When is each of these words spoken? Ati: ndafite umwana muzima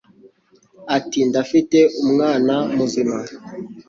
Ati: 0.97 1.19
ndafite 1.29 1.79
umwana 2.03 2.55
muzima 2.75 3.17